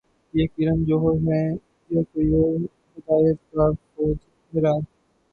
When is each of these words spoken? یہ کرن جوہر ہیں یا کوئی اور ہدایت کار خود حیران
یہ 0.33 0.47
کرن 0.47 0.83
جوہر 0.83 1.17
ہیں 1.25 1.49
یا 1.89 2.01
کوئی 2.03 2.27
اور 2.33 2.55
ہدایت 2.97 3.37
کار 3.51 3.71
خود 3.87 4.17
حیران 4.53 4.81